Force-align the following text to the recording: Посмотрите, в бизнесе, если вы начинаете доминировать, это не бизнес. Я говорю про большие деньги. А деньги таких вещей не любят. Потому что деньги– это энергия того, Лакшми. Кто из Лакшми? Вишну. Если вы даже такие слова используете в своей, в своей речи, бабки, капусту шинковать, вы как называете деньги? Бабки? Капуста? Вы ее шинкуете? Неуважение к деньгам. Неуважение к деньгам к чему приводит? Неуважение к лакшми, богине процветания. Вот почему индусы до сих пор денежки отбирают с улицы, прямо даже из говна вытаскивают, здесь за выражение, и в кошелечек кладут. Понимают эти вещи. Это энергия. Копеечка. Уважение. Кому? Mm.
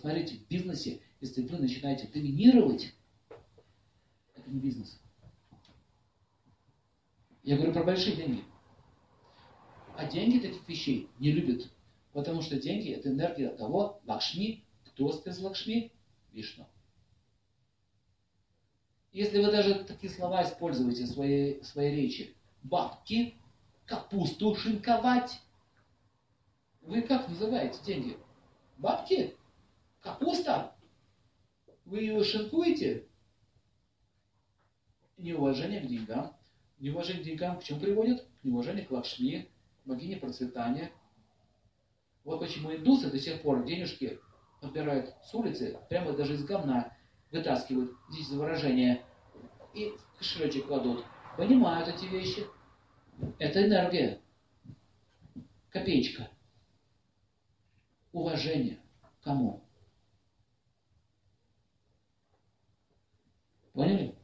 Посмотрите, 0.00 0.36
в 0.36 0.48
бизнесе, 0.48 0.98
если 1.20 1.42
вы 1.42 1.58
начинаете 1.58 2.06
доминировать, 2.06 2.94
это 4.34 4.48
не 4.50 4.58
бизнес. 4.58 4.98
Я 7.42 7.56
говорю 7.56 7.74
про 7.74 7.84
большие 7.84 8.16
деньги. 8.16 8.42
А 9.98 10.06
деньги 10.06 10.38
таких 10.38 10.66
вещей 10.66 11.10
не 11.18 11.32
любят. 11.32 11.70
Потому 12.14 12.40
что 12.40 12.58
деньги– 12.58 12.90
это 12.94 13.10
энергия 13.10 13.50
того, 13.50 14.00
Лакшми. 14.06 14.64
Кто 14.86 15.10
из 15.10 15.38
Лакшми? 15.38 15.92
Вишну. 16.32 16.66
Если 19.12 19.36
вы 19.36 19.50
даже 19.50 19.84
такие 19.84 20.10
слова 20.10 20.44
используете 20.44 21.04
в 21.04 21.08
своей, 21.08 21.60
в 21.60 21.66
своей 21.66 21.94
речи, 21.94 22.34
бабки, 22.62 23.34
капусту 23.84 24.54
шинковать, 24.54 25.42
вы 26.80 27.02
как 27.02 27.28
называете 27.28 27.78
деньги? 27.84 28.16
Бабки? 28.78 29.36
Капуста? 30.10 30.74
Вы 31.84 32.00
ее 32.00 32.24
шинкуете? 32.24 33.06
Неуважение 35.16 35.80
к 35.80 35.86
деньгам. 35.86 36.36
Неуважение 36.78 37.22
к 37.22 37.26
деньгам 37.26 37.58
к 37.58 37.62
чему 37.62 37.80
приводит? 37.80 38.26
Неуважение 38.42 38.84
к 38.84 38.90
лакшми, 38.90 39.48
богине 39.84 40.16
процветания. 40.16 40.90
Вот 42.24 42.40
почему 42.40 42.74
индусы 42.74 43.10
до 43.10 43.18
сих 43.18 43.42
пор 43.42 43.64
денежки 43.64 44.18
отбирают 44.60 45.14
с 45.24 45.34
улицы, 45.34 45.78
прямо 45.88 46.12
даже 46.12 46.34
из 46.34 46.44
говна 46.44 46.96
вытаскивают, 47.30 47.92
здесь 48.10 48.28
за 48.28 48.38
выражение, 48.38 49.04
и 49.74 49.90
в 49.90 50.18
кошелечек 50.18 50.66
кладут. 50.66 51.04
Понимают 51.36 51.88
эти 51.88 52.06
вещи. 52.06 52.44
Это 53.38 53.64
энергия. 53.64 54.20
Копеечка. 55.70 56.30
Уважение. 58.12 58.80
Кому? 59.22 59.62
Mm. 63.80 64.19